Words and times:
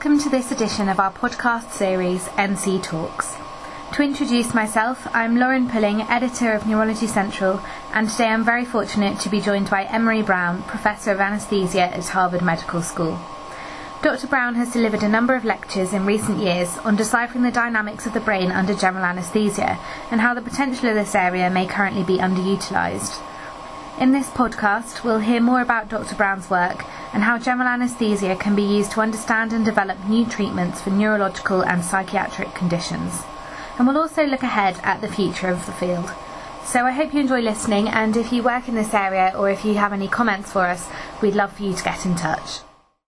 Welcome 0.00 0.18
to 0.20 0.30
this 0.30 0.50
edition 0.50 0.88
of 0.88 0.98
our 0.98 1.12
podcast 1.12 1.72
series, 1.72 2.24
NC 2.28 2.82
Talks. 2.82 3.36
To 3.92 4.02
introduce 4.02 4.54
myself, 4.54 5.06
I'm 5.12 5.36
Lauren 5.36 5.68
Pulling, 5.68 6.00
editor 6.00 6.54
of 6.54 6.66
Neurology 6.66 7.06
Central, 7.06 7.60
and 7.92 8.08
today 8.08 8.28
I'm 8.28 8.42
very 8.42 8.64
fortunate 8.64 9.20
to 9.20 9.28
be 9.28 9.42
joined 9.42 9.68
by 9.68 9.84
Emery 9.84 10.22
Brown, 10.22 10.62
Professor 10.62 11.12
of 11.12 11.20
Anaesthesia 11.20 11.94
at 11.94 12.08
Harvard 12.08 12.40
Medical 12.40 12.80
School. 12.80 13.20
Dr. 14.00 14.26
Brown 14.26 14.54
has 14.54 14.72
delivered 14.72 15.02
a 15.02 15.08
number 15.08 15.34
of 15.34 15.44
lectures 15.44 15.92
in 15.92 16.06
recent 16.06 16.38
years 16.38 16.78
on 16.78 16.96
deciphering 16.96 17.44
the 17.44 17.50
dynamics 17.50 18.06
of 18.06 18.14
the 18.14 18.20
brain 18.20 18.50
under 18.50 18.74
general 18.74 19.04
anaesthesia 19.04 19.78
and 20.10 20.22
how 20.22 20.32
the 20.32 20.40
potential 20.40 20.88
of 20.88 20.94
this 20.94 21.14
area 21.14 21.50
may 21.50 21.66
currently 21.66 22.04
be 22.04 22.16
underutilised. 22.16 23.20
In 23.98 24.12
this 24.12 24.28
podcast, 24.30 25.04
we'll 25.04 25.18
hear 25.18 25.40
more 25.40 25.60
about 25.60 25.90
Dr. 25.90 26.14
Brown's 26.14 26.48
work 26.48 26.84
and 27.12 27.22
how 27.22 27.38
general 27.38 27.68
anaesthesia 27.68 28.36
can 28.36 28.54
be 28.54 28.62
used 28.62 28.92
to 28.92 29.00
understand 29.00 29.52
and 29.52 29.64
develop 29.64 29.98
new 30.08 30.24
treatments 30.24 30.80
for 30.80 30.90
neurological 30.90 31.62
and 31.62 31.84
psychiatric 31.84 32.54
conditions. 32.54 33.22
And 33.76 33.86
we'll 33.86 33.98
also 33.98 34.24
look 34.24 34.42
ahead 34.42 34.78
at 34.82 35.00
the 35.00 35.08
future 35.08 35.48
of 35.48 35.66
the 35.66 35.72
field. 35.72 36.10
So 36.64 36.86
I 36.86 36.92
hope 36.92 37.12
you 37.12 37.20
enjoy 37.20 37.40
listening, 37.40 37.88
and 37.88 38.16
if 38.16 38.32
you 38.32 38.42
work 38.42 38.68
in 38.68 38.74
this 38.74 38.94
area 38.94 39.34
or 39.36 39.50
if 39.50 39.64
you 39.64 39.74
have 39.74 39.92
any 39.92 40.08
comments 40.08 40.52
for 40.52 40.62
us, 40.62 40.88
we'd 41.20 41.34
love 41.34 41.52
for 41.52 41.64
you 41.64 41.74
to 41.74 41.84
get 41.84 42.06
in 42.06 42.14
touch. 42.14 42.60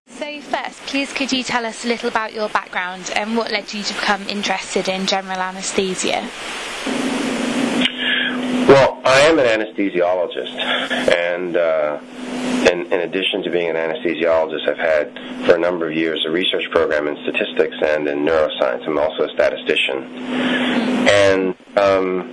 So, 0.08 0.40
first, 0.40 0.80
please 0.82 1.12
could 1.12 1.32
you 1.32 1.42
tell 1.42 1.64
us 1.64 1.84
a 1.84 1.88
little 1.88 2.08
about 2.08 2.34
your 2.34 2.48
background 2.50 3.10
and 3.16 3.36
what 3.36 3.50
led 3.50 3.72
you 3.72 3.82
to 3.82 3.94
become 3.94 4.28
interested 4.28 4.88
in 4.88 5.06
general 5.06 5.38
anaesthesia? 5.38 6.28
Well, 8.68 9.00
I 9.04 9.20
am 9.20 9.38
an 9.38 9.46
anesthesiologist, 9.46 10.58
and 11.14 11.56
uh, 11.56 11.98
in, 12.70 12.92
in, 12.92 13.00
addition 13.00 13.42
to 13.42 13.50
being 13.50 13.68
an 13.70 13.76
anesthesiologist, 13.76 14.68
I've 14.68 14.78
had 14.78 15.46
for 15.46 15.56
a 15.56 15.58
number 15.58 15.86
of 15.88 15.94
years 15.94 16.24
a 16.26 16.30
research 16.30 16.70
program 16.70 17.08
in 17.08 17.16
statistics 17.22 17.76
and 17.84 18.06
in 18.08 18.20
neuroscience. 18.20 18.86
I'm 18.86 18.98
also 18.98 19.24
a 19.24 19.28
statistician, 19.30 20.04
and 21.08 21.54
um, 21.76 22.30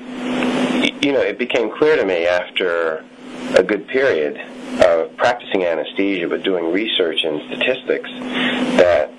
you 1.01 1.13
know, 1.13 1.21
it 1.21 1.37
became 1.37 1.71
clear 1.77 1.95
to 1.95 2.05
me 2.05 2.27
after 2.27 3.03
a 3.55 3.63
good 3.63 3.87
period 3.87 4.37
of 4.81 5.15
practicing 5.17 5.63
anesthesia 5.63 6.27
but 6.27 6.43
doing 6.43 6.71
research 6.71 7.23
in 7.23 7.41
statistics 7.47 8.09
that 8.77 9.09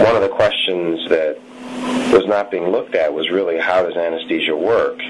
one 0.00 0.16
of 0.16 0.22
the 0.22 0.28
questions 0.28 1.08
that 1.08 1.38
was 2.12 2.26
not 2.26 2.50
being 2.50 2.68
looked 2.68 2.94
at 2.94 3.12
was 3.12 3.30
really 3.30 3.58
how 3.58 3.82
does 3.82 3.96
anesthesia 3.96 4.54
work, 4.54 5.00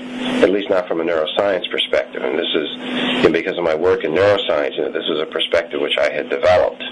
at 0.43 0.51
least 0.51 0.71
not 0.71 0.87
from 0.89 1.01
a 1.01 1.05
neuroscience 1.05 1.71
perspective. 1.71 2.23
And 2.23 2.39
this 2.39 2.55
is 2.55 3.33
because 3.33 3.59
of 3.59 3.65
my 3.65 3.75
work 3.75 4.05
in 4.05 4.13
neuroscience, 4.13 4.77
you 4.77 4.83
know, 4.83 4.93
this 4.93 5.09
is 5.09 5.21
a 5.21 5.27
perspective 5.27 5.81
which 5.81 5.99
I 5.99 6.11
had 6.11 6.31
developed. 6.31 6.83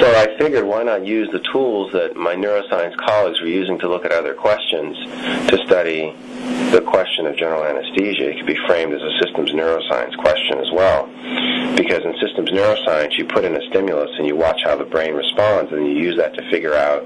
So 0.00 0.10
I 0.10 0.36
figured 0.38 0.64
why 0.64 0.82
not 0.82 1.06
use 1.06 1.28
the 1.30 1.40
tools 1.52 1.92
that 1.92 2.16
my 2.16 2.34
neuroscience 2.34 2.96
colleagues 2.96 3.40
were 3.40 3.46
using 3.46 3.78
to 3.80 3.88
look 3.88 4.04
at 4.04 4.12
other 4.12 4.34
questions 4.34 4.96
to 5.50 5.58
study 5.66 6.14
the 6.70 6.80
question 6.80 7.26
of 7.26 7.36
general 7.36 7.64
anesthesia. 7.64 8.30
It 8.30 8.38
could 8.38 8.46
be 8.46 8.58
framed 8.66 8.92
as 8.92 9.02
a 9.02 9.12
systems 9.22 9.52
neuroscience 9.52 10.16
question 10.18 10.58
as 10.58 10.70
well. 10.72 11.06
Because 11.76 12.04
in 12.04 12.14
systems 12.20 12.50
neuroscience, 12.50 13.18
you 13.18 13.24
put 13.24 13.44
in 13.44 13.54
a 13.54 13.62
stimulus 13.68 14.10
and 14.18 14.26
you 14.26 14.36
watch 14.36 14.60
how 14.64 14.76
the 14.76 14.84
brain 14.84 15.14
responds, 15.14 15.72
and 15.72 15.86
you 15.86 15.94
use 15.94 16.16
that 16.16 16.34
to 16.34 16.50
figure 16.50 16.74
out 16.74 17.02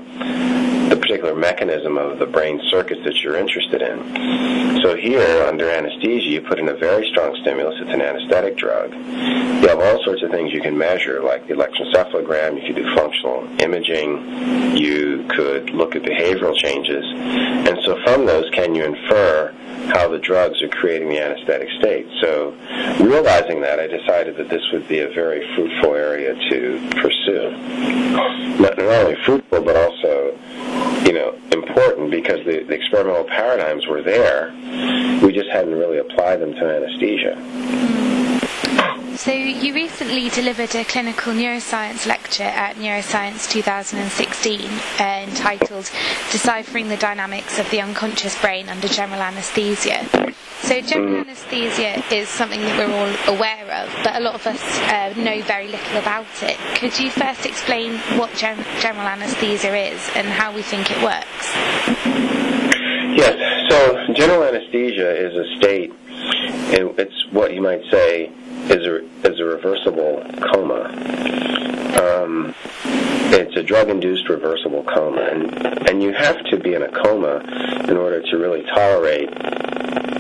the 0.89 0.97
particular 0.97 1.35
mechanism 1.35 1.88
of 1.97 2.19
the 2.19 2.27
brain 2.27 2.61
circuits 2.69 3.01
that 3.05 3.23
you're 3.23 3.37
interested 3.37 3.81
in. 3.81 4.83
So 4.83 4.97
here, 4.97 5.45
under 5.45 5.71
anesthesia, 5.71 6.29
you 6.29 6.41
put 6.41 6.59
in 6.59 6.69
a 6.69 6.75
very 6.75 7.09
strong 7.11 7.37
stimulus. 7.41 7.77
It's 7.81 7.91
an 7.91 8.03
anesthetic 8.03 8.57
drug. 8.57 8.93
You 8.93 9.69
have 9.69 9.81
all 9.81 10.03
sorts 10.05 10.23
of 10.23 10.31
things 10.31 10.53
you 10.53 10.61
can 10.61 10.77
measure, 10.77 11.23
like 11.23 11.49
the 11.49 11.55
electroencephalogram. 11.55 12.61
You 12.61 12.67
could 12.67 12.83
do 12.83 12.95
functional 12.95 13.49
imaging. 13.61 14.77
You 14.77 15.27
could 15.29 15.71
look 15.71 15.97
at 15.97 16.03
behavioral 16.03 16.57
changes. 16.57 17.05
And 17.17 17.79
so 17.85 17.97
from 18.05 18.27
those, 18.27 18.49
can 18.51 18.75
you 18.75 18.85
infer 18.85 19.55
how 19.89 20.09
the 20.09 20.19
drugs 20.19 20.63
are 20.63 20.69
creating 20.69 21.09
the 21.09 21.21
anesthetic 21.21 21.69
state. 21.79 22.07
So, 22.21 22.51
realizing 23.01 23.61
that, 23.63 23.79
I 23.81 23.87
decided 23.87 24.37
that 24.37 24.49
this 24.49 24.63
would 24.73 24.87
be 24.89 25.01
a 25.01 25.09
very 25.09 25.47
fruitful 25.55 25.95
area 25.95 26.35
to 26.51 26.91
pursue. 27.01 27.51
Not, 28.59 28.77
not 28.77 28.79
only 28.79 29.17
fruitful, 29.25 29.63
but 29.63 29.77
also, 29.77 30.39
you 31.05 31.13
know, 31.13 31.39
important 31.53 32.11
because 32.11 32.45
the, 32.45 32.65
the 32.65 32.75
experimental 32.75 33.25
paradigms 33.25 33.87
were 33.87 34.03
there. 34.03 34.53
We 35.23 35.33
just 35.33 35.51
hadn't 35.51 35.75
really 35.75 35.99
applied 35.99 36.41
them 36.41 36.53
to 36.55 36.77
anesthesia. 36.77 38.08
So, 39.19 39.33
you 39.33 39.75
recently 39.75 40.29
delivered 40.29 40.73
a 40.77 40.85
clinical 40.85 41.33
neuroscience 41.33 42.07
lecture 42.07 42.45
at 42.45 42.77
Neuroscience 42.77 43.51
2016 43.51 44.71
uh, 44.71 45.27
entitled 45.29 45.91
Deciphering 46.31 46.89
the 46.89 46.97
Dynamics 46.97 47.59
of 47.59 47.69
the 47.71 47.81
Unconscious 47.81 48.41
Brain 48.41 48.69
Under 48.69 48.87
General 48.87 49.21
Anaesthesia. 49.21 50.07
So, 50.63 50.81
general 50.81 51.17
anaesthesia 51.17 52.05
is 52.15 52.29
something 52.29 52.61
that 52.61 52.79
we're 52.79 52.95
all 52.95 53.37
aware 53.37 53.65
of, 53.83 53.93
but 54.05 54.15
a 54.15 54.21
lot 54.21 54.35
of 54.35 54.47
us 54.47 54.63
uh, 54.83 55.13
know 55.17 55.43
very 55.43 55.67
little 55.67 55.97
about 55.99 56.27
it. 56.43 56.57
Could 56.77 56.97
you 57.01 57.11
first 57.11 57.45
explain 57.45 57.99
what 58.17 58.33
gen- 58.35 58.65
general 58.79 59.07
anaesthesia 59.09 59.75
is 59.75 60.11
and 60.15 60.29
how 60.29 60.55
we 60.55 60.63
think 60.63 60.93
it 60.93 61.03
works? 61.03 61.55
Yes, 63.19 63.69
so 63.69 64.15
general 64.15 64.45
anesthesia 64.45 65.27
is 65.27 65.35
a 65.35 65.57
state, 65.57 65.93
it's 66.71 67.33
what 67.33 67.53
you 67.53 67.61
might 67.61 67.83
say 67.91 68.33
is 68.71 68.87
a, 68.87 69.05
is 69.29 69.41
a 69.41 69.45
reversible 69.45 70.25
coma. 70.53 70.85
Um, 72.01 72.55
it's 73.31 73.57
a 73.57 73.63
drug-induced 73.63 74.29
reversible 74.29 74.85
coma, 74.85 75.21
and 75.21 75.89
and 75.89 76.03
you 76.03 76.13
have 76.13 76.43
to 76.45 76.59
be 76.59 76.75
in 76.75 76.83
a 76.83 76.89
coma 76.89 77.43
in 77.89 77.97
order 77.97 78.23
to 78.23 78.37
really 78.37 78.63
tolerate, 78.63 79.31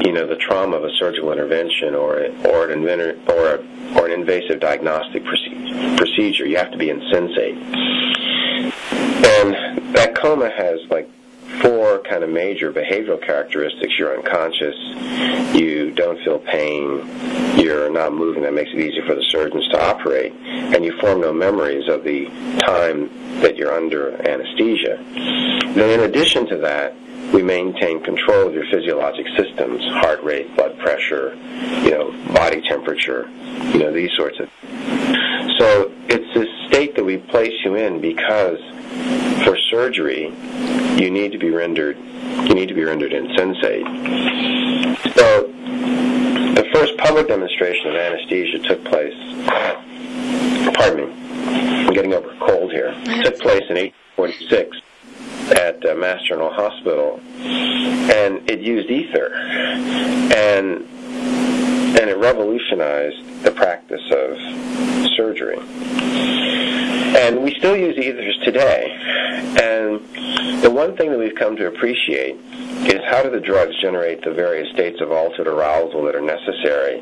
you 0.05 0.13
know, 0.13 0.27
the 0.27 0.37
trauma 0.39 0.77
of 0.77 0.85
a 0.85 0.91
surgical 0.93 1.33
intervention 1.33 1.95
or 1.95 2.27
or 2.47 2.71
an 2.71 2.85
or 3.29 3.55
a, 3.55 3.59
or 3.99 4.07
an 4.07 4.13
invasive 4.13 4.61
diagnostic 4.61 5.25
procedure. 5.25 6.47
You 6.47 6.57
have 6.57 6.71
to 6.73 6.79
be 6.79 6.91
insensate, 6.91 7.57
and 9.43 9.95
that 9.95 10.15
coma 10.15 10.51
has 10.51 10.81
like 10.91 11.09
kind 12.09 12.25
of 12.25 12.31
major 12.31 12.73
behavioral 12.73 13.21
characteristics. 13.25 13.99
You're 13.99 14.17
unconscious, 14.17 14.75
you 15.55 15.91
don't 15.93 16.19
feel 16.25 16.39
pain, 16.39 17.07
you're 17.59 17.91
not 17.91 18.13
moving. 18.13 18.43
That 18.43 18.55
makes 18.55 18.71
it 18.73 18.81
easy 18.81 19.01
for 19.07 19.15
the 19.15 19.25
surgeons 19.31 19.69
to 19.71 19.83
operate, 19.83 20.33
and 20.33 20.85
you 20.85 20.99
form 21.01 21.21
no 21.21 21.33
memories 21.33 21.89
of 21.89 22.05
the 22.05 22.27
time 22.61 23.41
that 23.41 23.57
you're 23.57 23.73
under 23.73 24.15
anesthesia. 24.27 25.03
Then, 25.75 26.01
in 26.01 26.01
addition 26.01 26.47
to 26.49 26.57
that, 26.59 26.95
we 27.33 27.43
maintain 27.43 28.03
control 28.03 28.49
of 28.49 28.55
your 28.55 28.65
physiologic 28.71 29.27
systems, 29.37 29.85
heart 30.01 30.23
rate, 30.23 30.55
blood 30.57 30.79
pressure, 30.79 31.35
you 31.83 31.91
know, 31.91 32.11
body 32.33 32.63
temperature, 32.63 33.29
you 33.73 33.81
know, 33.81 33.93
these 33.93 34.11
sorts 34.17 34.41
of. 34.41 34.49
So 35.59 35.93
state 36.79 36.95
that 36.95 37.05
we 37.05 37.17
place 37.17 37.53
you 37.65 37.75
in 37.75 38.01
because 38.01 38.61
for 39.43 39.57
surgery, 39.69 40.33
you 40.97 41.11
need 41.11 41.33
to 41.33 41.39
be 41.39 41.51
rendered 41.51 41.97
you 41.97 42.55
need 42.55 42.69
to 42.69 42.75
be 42.75 42.85
rendered 42.85 43.13
insensate. 43.13 43.85
So 45.17 45.49
the 46.55 46.69
first 46.73 46.97
public 46.97 47.27
demonstration 47.27 47.89
of 47.89 47.97
anesthesia 47.97 48.61
took 48.61 48.85
place 48.85 49.13
pardon 50.75 51.09
me, 51.09 51.87
I'm 51.89 51.95
getting 51.95 52.15
over 52.15 52.31
a 52.31 52.39
cold 52.39 52.71
here. 52.71 52.95
It 52.97 53.25
took 53.25 53.41
place 53.41 53.65
in 53.69 53.75
1846 54.17 54.77
at 55.59 55.85
uh, 55.85 55.97
Mass 55.97 56.23
General 56.29 56.53
Hospital, 56.53 57.19
and 57.41 58.49
it 58.49 58.61
used 58.61 58.89
ether, 58.89 59.35
and 59.35 60.87
and 61.99 62.09
it 62.09 62.19
revolutionized 62.19 63.43
the 63.43 63.51
practice 63.51 64.09
of 64.13 64.78
surgery. 65.17 65.59
And 67.19 67.43
we 67.43 67.55
still 67.55 67.77
use 67.77 67.97
ethers 67.97 68.39
today. 68.45 68.97
And 69.61 70.63
the 70.63 70.71
one 70.71 70.97
thing 70.97 71.11
that 71.11 71.19
we've 71.19 71.35
come 71.35 71.57
to 71.57 71.67
appreciate 71.67 72.37
is 72.87 73.01
how 73.07 73.23
do 73.23 73.31
the 73.31 73.41
drugs 73.41 73.75
generate 73.81 74.23
the 74.23 74.33
various 74.33 74.71
states 74.73 75.01
of 75.01 75.11
altered 75.11 75.47
arousal 75.47 76.05
that 76.05 76.15
are 76.15 76.21
necessary 76.21 77.01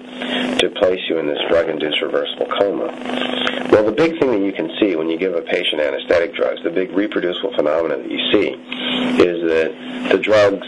to 0.59 0.71
place 0.77 1.01
you 1.09 1.19
in 1.19 1.27
this 1.27 1.39
drug-induced 1.49 2.01
reversible 2.03 2.47
coma. 2.59 2.87
Well, 3.71 3.85
the 3.85 3.93
big 3.93 4.19
thing 4.19 4.31
that 4.31 4.41
you 4.41 4.53
can 4.53 4.71
see 4.81 4.97
when 4.97 5.11
you 5.11 5.19
give 5.19 5.35
a 5.35 5.43
patient 5.43 5.83
anesthetic 5.83 6.35
drugs, 6.35 6.63
the 6.63 6.71
big 6.71 6.93
reproducible 6.93 7.53
phenomenon 7.55 8.03
that 8.03 8.11
you 8.11 8.33
see, 8.33 8.55
is 9.21 9.43
that 9.43 10.09
the 10.11 10.19
drugs 10.19 10.67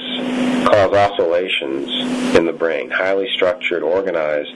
cause 0.69 0.93
oscillations 0.95 2.37
in 2.37 2.47
the 2.47 2.53
brain, 2.53 2.91
highly 2.91 3.29
structured, 3.35 3.83
organized 3.83 4.55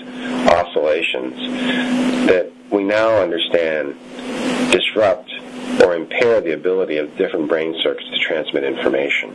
oscillations 0.49 1.37
that 2.27 2.53
we 2.71 2.85
now 2.85 3.21
understand 3.21 3.97
disrupt 4.71 5.31
or 5.83 5.95
impair 5.95 6.41
the 6.41 6.53
ability 6.53 6.97
of 6.97 7.17
different 7.17 7.49
brain 7.49 7.75
circuits 7.83 8.09
to 8.11 8.19
transmit 8.19 8.65
information. 8.65 9.35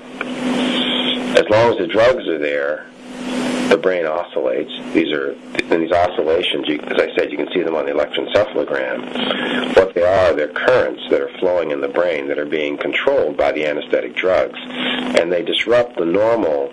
As 1.37 1.47
long 1.49 1.71
as 1.71 1.77
the 1.77 1.87
drugs 1.87 2.27
are 2.27 2.39
there, 2.39 2.87
the 3.69 3.77
brain 3.77 4.05
oscillates. 4.05 4.71
These 4.93 5.11
are 5.13 5.35
and 5.69 5.83
these 5.83 5.91
oscillations, 5.91 6.67
you, 6.67 6.79
as 6.79 6.97
I 6.97 7.13
said, 7.15 7.29
you 7.31 7.37
can 7.37 7.51
see 7.53 7.61
them 7.61 7.75
on 7.75 7.85
the 7.85 7.91
electroencephalogram. 7.91 9.75
What 9.75 9.93
they 9.93 10.03
are, 10.03 10.33
they're 10.33 10.47
currents 10.47 11.03
that 11.09 11.21
are 11.21 11.37
flowing 11.39 11.71
in 11.71 11.81
the 11.81 11.89
brain 11.89 12.27
that 12.29 12.39
are 12.39 12.45
being 12.45 12.77
controlled 12.77 13.35
by 13.35 13.51
the 13.51 13.65
anesthetic 13.65 14.15
drugs, 14.15 14.57
and 14.65 15.31
they 15.31 15.43
disrupt 15.43 15.97
the 15.97 16.05
normal 16.05 16.69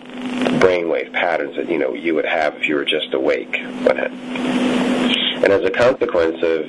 brainwave 0.60 1.12
patterns 1.12 1.56
that 1.56 1.68
you 1.68 1.78
know 1.78 1.92
you 1.92 2.14
would 2.14 2.24
have 2.24 2.54
if 2.54 2.68
you 2.68 2.76
were 2.76 2.84
just 2.84 3.12
awake. 3.14 3.56
And 5.44 5.52
as 5.52 5.64
a 5.64 5.70
consequence 5.70 6.42
of 6.42 6.68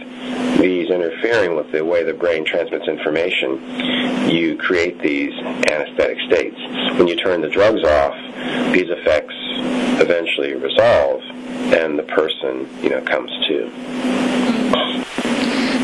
these 0.59 0.89
interfering 0.89 1.55
with 1.55 1.71
the 1.71 1.85
way 1.85 2.03
the 2.03 2.13
brain 2.13 2.43
transmits 2.43 2.87
information, 2.87 4.29
you 4.29 4.57
create 4.57 4.99
these 4.99 5.33
anesthetic 5.69 6.17
states. 6.27 6.57
When 6.97 7.07
you 7.07 7.15
turn 7.15 7.39
the 7.41 7.49
drugs 7.49 7.83
off, 7.83 8.15
these 8.73 8.89
effects 8.89 9.33
eventually 10.01 10.53
resolve 10.55 11.21
and 11.73 11.97
the 11.97 12.03
person, 12.03 12.67
you 12.81 12.89
know, 12.89 13.01
comes 13.01 13.31
to. 13.47 13.69
Hmm. 13.69 15.01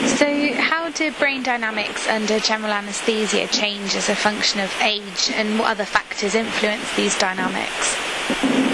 So, 0.07 0.53
how 0.53 0.89
do 0.89 1.11
brain 1.13 1.43
dynamics 1.43 2.07
under 2.07 2.39
general 2.39 2.71
anesthesia 2.71 3.47
change 3.47 3.95
as 3.95 4.09
a 4.09 4.15
function 4.15 4.59
of 4.59 4.73
age, 4.81 5.31
and 5.33 5.57
what 5.59 5.69
other 5.69 5.85
factors 5.85 6.35
influence 6.35 6.95
these 6.95 7.17
dynamics? 7.17 8.70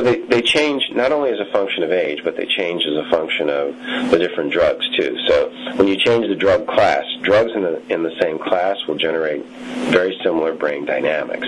So 0.00 0.04
they, 0.04 0.20
they 0.20 0.40
change 0.40 0.88
not 0.92 1.12
only 1.12 1.28
as 1.28 1.40
a 1.40 1.52
function 1.52 1.82
of 1.82 1.92
age, 1.92 2.20
but 2.24 2.34
they 2.34 2.46
change 2.46 2.86
as 2.86 2.96
a 2.96 3.10
function 3.10 3.50
of 3.50 3.76
the 4.10 4.16
different 4.18 4.50
drugs 4.50 4.88
too. 4.96 5.14
So 5.28 5.50
when 5.76 5.88
you 5.88 5.96
change 5.98 6.26
the 6.26 6.34
drug 6.34 6.66
class, 6.66 7.04
drugs 7.20 7.52
in 7.54 7.64
the 7.64 7.82
in 7.92 8.02
the 8.02 8.18
same 8.18 8.38
class 8.38 8.78
will 8.88 8.94
generate 8.94 9.44
very 9.92 10.18
similar 10.24 10.54
brain 10.54 10.86
dynamics. 10.86 11.46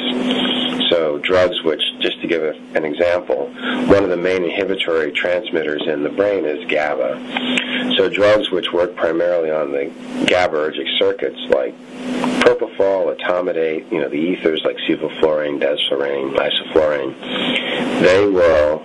So 0.90 1.16
drugs 1.22 1.62
which, 1.62 1.80
just 2.00 2.20
to 2.20 2.26
give 2.26 2.42
a, 2.42 2.52
an 2.76 2.84
example, 2.84 3.46
one 3.86 4.04
of 4.04 4.10
the 4.10 4.18
main 4.18 4.44
inhibitory 4.44 5.12
transmitters 5.12 5.86
in 5.86 6.02
the 6.02 6.10
brain 6.10 6.44
is 6.44 6.62
GABA. 6.70 7.94
So 7.96 8.10
drugs 8.10 8.50
which 8.50 8.70
work 8.70 8.94
primarily 8.96 9.50
on 9.50 9.72
the 9.72 9.90
GABAergic 10.26 10.98
circuits 10.98 11.40
like 11.48 11.74
propofol, 12.42 13.16
etomidate, 13.16 13.90
you 13.92 14.00
know, 14.00 14.08
the 14.08 14.16
ethers 14.16 14.62
like 14.64 14.76
sevoflurane, 14.78 15.60
desflurane, 15.60 16.34
isoflurane, 16.34 17.14
they 18.02 18.26
will 18.26 18.84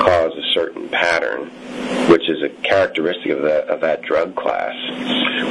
cause 0.00 0.32
a 0.36 0.52
certain 0.54 0.88
pattern, 0.88 1.50
which 2.08 2.28
is 2.30 2.42
a 2.42 2.48
characteristic 2.62 3.30
of 3.32 3.42
that 3.42 3.68
of 3.68 3.80
that 3.82 4.00
drug 4.02 4.34
class. 4.34 4.74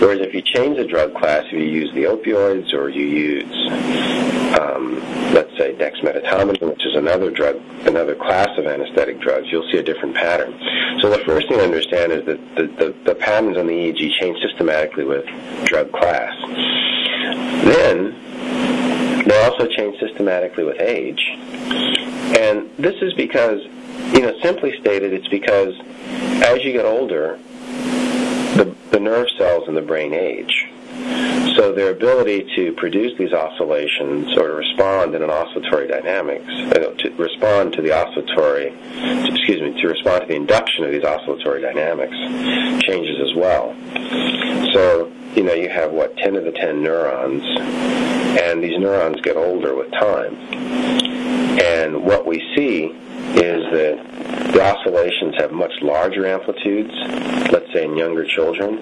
Whereas 0.01 0.19
if 0.21 0.33
you 0.33 0.41
change 0.41 0.77
the 0.77 0.85
drug 0.85 1.13
class, 1.13 1.45
if 1.45 1.53
you 1.53 1.59
use 1.59 1.93
the 1.93 2.03
opioids 2.03 2.73
or 2.73 2.89
you 2.89 3.05
use, 3.05 3.71
um, 4.59 4.95
let's 5.33 5.55
say 5.57 5.75
dexmedetomidine, 5.75 6.69
which 6.69 6.85
is 6.85 6.95
another 6.95 7.29
drug, 7.29 7.57
another 7.85 8.15
class 8.15 8.49
of 8.57 8.65
anesthetic 8.65 9.19
drugs, 9.19 9.47
you'll 9.51 9.69
see 9.71 9.77
a 9.77 9.83
different 9.83 10.15
pattern. 10.15 10.57
So 11.01 11.09
the 11.09 11.23
first 11.25 11.47
thing 11.49 11.59
to 11.59 11.63
understand 11.63 12.11
is 12.11 12.25
that 12.25 12.55
the, 12.55 12.63
the, 12.63 12.95
the 13.05 13.15
patterns 13.15 13.57
on 13.57 13.67
the 13.67 13.73
EEG 13.73 14.11
change 14.19 14.39
systematically 14.41 15.03
with 15.03 15.25
drug 15.65 15.91
class. 15.91 16.33
Then 17.65 19.23
they 19.27 19.43
also 19.43 19.67
change 19.67 19.99
systematically 19.99 20.63
with 20.63 20.79
age. 20.79 21.21
And 22.37 22.69
this 22.77 22.95
is 23.01 23.13
because, 23.13 23.61
you 24.13 24.21
know, 24.21 24.33
simply 24.41 24.79
stated, 24.79 25.13
it's 25.13 25.27
because 25.27 25.73
as 26.43 26.63
you 26.63 26.71
get 26.71 26.85
older, 26.85 27.39
the, 28.55 28.75
the 28.91 28.99
nerve 28.99 29.27
cells 29.37 29.67
in 29.67 29.75
the 29.75 29.81
brain 29.81 30.13
age. 30.13 30.69
So 31.55 31.71
their 31.71 31.91
ability 31.91 32.53
to 32.55 32.71
produce 32.73 33.17
these 33.17 33.33
oscillations 33.33 34.37
or 34.37 34.47
to 34.47 34.53
respond 34.53 35.15
in 35.15 35.23
an 35.23 35.29
oscillatory 35.29 35.87
dynamics, 35.87 36.45
uh, 36.47 36.93
to 36.99 37.09
respond 37.17 37.73
to 37.73 37.81
the 37.81 37.91
oscillatory, 37.91 38.69
to, 38.69 39.33
excuse 39.33 39.61
me, 39.61 39.81
to 39.81 39.87
respond 39.87 40.21
to 40.21 40.27
the 40.27 40.35
induction 40.35 40.85
of 40.85 40.91
these 40.91 41.03
oscillatory 41.03 41.61
dynamics 41.61 42.15
changes 42.83 43.19
as 43.19 43.35
well. 43.35 43.75
So, 44.73 45.11
you 45.37 45.43
know, 45.43 45.53
you 45.53 45.69
have 45.69 45.91
what, 45.91 46.17
10 46.17 46.35
of 46.35 46.45
the 46.45 46.51
10 46.51 46.81
neurons, 46.81 47.43
and 48.41 48.63
these 48.63 48.79
neurons 48.79 49.21
get 49.21 49.37
older 49.37 49.75
with 49.75 49.91
time. 49.91 50.35
And 51.61 52.03
what 52.03 52.25
we 52.25 52.39
see 52.55 52.85
is 52.85 53.63
that 53.71 54.51
the 54.51 54.61
oscillations 54.61 55.35
have 55.37 55.51
much 55.51 55.73
larger 55.83 56.25
amplitudes, 56.25 56.91
let's 57.51 57.71
say 57.71 57.85
in 57.85 57.95
younger 57.95 58.25
children, 58.25 58.77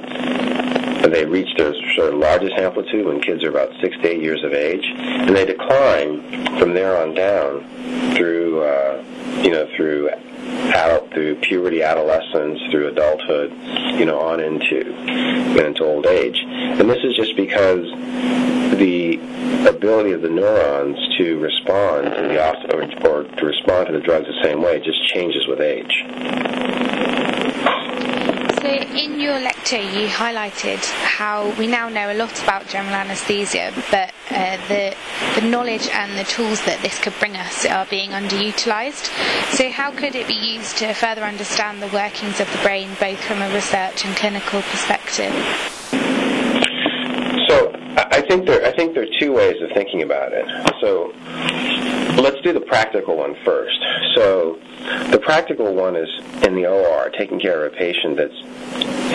they 1.11 1.25
reach 1.25 1.53
their 1.57 1.73
sort 1.95 2.13
of 2.13 2.19
largest 2.19 2.53
amplitude 2.53 3.05
when 3.05 3.19
kids 3.19 3.43
are 3.43 3.49
about 3.49 3.69
six 3.81 3.95
to 3.97 4.07
eight 4.07 4.21
years 4.21 4.43
of 4.43 4.53
age, 4.53 4.85
and 4.85 5.35
they 5.35 5.45
decline 5.45 6.57
from 6.57 6.73
there 6.73 6.97
on 6.97 7.13
down 7.13 8.15
through, 8.15 8.63
uh, 8.63 9.03
you 9.43 9.51
know, 9.51 9.67
through 9.75 10.09
adult, 10.45 11.11
through 11.11 11.35
puberty, 11.35 11.83
adolescence, 11.83 12.59
through 12.71 12.87
adulthood, 12.87 13.51
you 13.97 14.05
know, 14.05 14.19
on 14.19 14.39
into 14.39 14.93
into 15.65 15.83
old 15.83 16.05
age. 16.05 16.37
And 16.45 16.89
this 16.89 17.03
is 17.03 17.15
just 17.15 17.35
because 17.35 17.85
the 18.77 19.19
ability 19.67 20.11
of 20.11 20.21
the 20.21 20.29
neurons 20.29 20.97
to 21.17 21.39
respond 21.39 22.13
to 22.13 22.21
the 22.27 22.39
or 22.75 23.23
to 23.23 23.45
respond 23.45 23.87
to 23.87 23.93
the 23.93 23.99
drugs 23.99 24.27
the 24.27 24.43
same 24.43 24.61
way 24.61 24.79
just 24.79 25.07
changes 25.07 25.47
with 25.47 25.61
age. 25.61 26.03
So, 28.65 28.71
in 28.71 29.19
your 29.19 29.39
lecture, 29.39 29.79
you 29.79 30.07
highlighted 30.07 30.83
how 31.03 31.51
we 31.51 31.67
now 31.67 31.87
know 31.87 32.11
a 32.11 32.17
lot 32.17 32.41
about 32.41 32.67
general 32.67 32.95
anaesthesia, 32.95 33.71
but 33.91 34.11
uh, 34.31 34.57
the, 34.67 34.95
the 35.39 35.47
knowledge 35.47 35.87
and 35.89 36.17
the 36.17 36.23
tools 36.23 36.65
that 36.65 36.81
this 36.81 36.97
could 36.97 37.13
bring 37.19 37.35
us 37.35 37.63
are 37.67 37.85
being 37.85 38.09
underutilised. 38.09 39.05
So, 39.53 39.69
how 39.69 39.91
could 39.91 40.15
it 40.15 40.27
be 40.27 40.33
used 40.33 40.79
to 40.79 40.95
further 40.95 41.21
understand 41.21 41.79
the 41.79 41.89
workings 41.89 42.39
of 42.39 42.51
the 42.51 42.57
brain, 42.63 42.89
both 42.99 43.23
from 43.23 43.43
a 43.43 43.53
research 43.53 44.03
and 44.03 44.15
clinical 44.15 44.63
perspective? 44.63 45.31
So, 47.47 47.71
I 47.97 48.25
think 48.27 48.47
there, 48.47 48.65
I 48.65 48.75
think 48.75 48.95
there 48.95 49.03
are 49.03 49.19
two 49.19 49.31
ways 49.31 49.61
of 49.61 49.69
thinking 49.75 50.01
about 50.01 50.33
it. 50.33 50.47
So, 50.81 51.13
let's 52.21 52.41
do 52.41 52.53
the 52.53 52.61
practical 52.61 53.17
one 53.17 53.35
first. 53.43 53.79
So, 54.15 54.59
the 55.11 55.19
practical 55.19 55.73
one 55.73 55.95
is 55.95 56.09
in 56.43 56.55
the 56.55 56.67
OR, 56.67 57.09
taking 57.09 57.39
care 57.39 57.65
of 57.65 57.73
a 57.73 57.75
patient 57.75 58.17
that's 58.17 58.41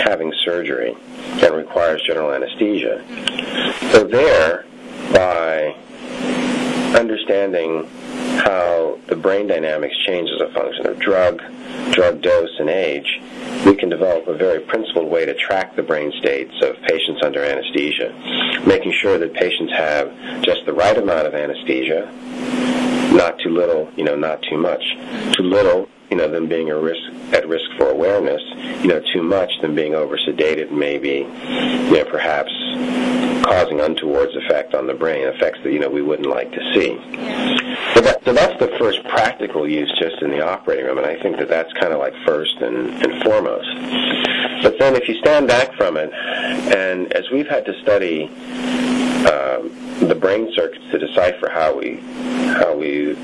having 0.05 0.33
surgery 0.45 0.97
and 1.43 1.55
requires 1.55 2.03
general 2.03 2.33
anesthesia. 2.33 3.05
So 3.93 4.05
there, 4.05 4.67
by 5.13 5.77
understanding 6.99 7.87
how 8.45 8.99
the 9.07 9.17
brain 9.17 9.47
dynamics 9.47 9.97
change 10.07 10.31
as 10.31 10.41
a 10.41 10.53
function 10.53 10.87
of 10.87 10.99
drug, 10.99 11.41
drug 11.93 12.23
dose, 12.23 12.59
and 12.59 12.69
age, 12.69 13.21
we 13.65 13.77
can 13.77 13.89
develop 13.89 14.27
a 14.27 14.35
very 14.35 14.61
principled 14.61 15.11
way 15.11 15.27
to 15.27 15.35
track 15.35 15.77
the 15.77 15.83
brain 15.83 16.13
states 16.19 16.55
of 16.63 16.77
patients 16.83 17.21
under 17.23 17.45
anesthesia, 17.45 18.13
making 18.67 18.93
sure 18.93 19.19
that 19.19 19.35
patients 19.35 19.73
have 19.73 20.13
just 20.43 20.65
the 20.67 20.73
right 20.73 20.97
amount 20.97 21.27
of 21.27 21.35
anesthesia, 21.35 22.11
not 23.13 23.39
too 23.41 23.51
little, 23.51 23.91
you 23.97 24.05
know, 24.05 24.17
not 24.17 24.43
too 24.43 24.57
much. 24.57 24.97
Too 25.37 25.43
little, 25.43 25.89
you 26.11 26.17
know, 26.17 26.29
them 26.29 26.49
being 26.49 26.71
a 26.71 26.79
risk 26.79 27.01
at 27.33 27.49
risk 27.49 27.71
for 27.77 27.91
awareness. 27.91 28.43
You 28.83 28.89
know, 28.89 29.03
too 29.13 29.23
much 29.23 29.51
them 29.61 29.75
being 29.75 29.95
over 29.95 30.17
sedated, 30.17 30.71
maybe, 30.71 31.27
you 31.29 31.93
know, 31.93 32.05
perhaps 32.05 32.53
causing 33.45 33.81
untoward 33.81 34.31
effect 34.37 34.75
on 34.75 34.87
the 34.87 34.95
brain, 34.95 35.27
effects 35.27 35.59
that 35.65 35.73
you 35.73 35.79
know 35.79 35.89
we 35.89 36.03
wouldn't 36.03 36.29
like 36.29 36.51
to 36.53 36.61
see. 36.75 36.95
So, 37.95 38.01
that, 38.03 38.23
so 38.25 38.33
that's 38.33 38.59
the 38.61 38.69
first 38.79 39.03
practical 39.05 39.69
use 39.69 39.93
just 39.99 40.23
in 40.23 40.31
the 40.31 40.41
operating 40.47 40.85
room, 40.87 40.99
and 40.99 41.07
I 41.07 41.21
think 41.21 41.37
that 41.39 41.49
that's 41.49 41.73
kind 41.75 41.93
of 41.93 41.99
like 41.99 42.15
first 42.25 42.57
and, 42.59 42.91
and 43.03 43.23
foremost. 43.23 43.69
But 44.63 44.79
then 44.79 44.95
if 44.95 45.09
you 45.09 45.19
stand 45.19 45.49
back 45.49 45.75
from 45.75 45.97
it, 45.97 46.13
and 46.13 47.13
as 47.13 47.31
we've 47.31 47.49
had 47.49 47.65
to 47.67 47.81
study 47.83 48.27
um, 49.27 49.71
brain 50.21 50.53
circuits 50.55 50.85
to 50.91 50.99
decipher 50.99 51.49
how 51.49 51.77
we 51.77 51.97
how 52.61 52.77
we 52.77 53.15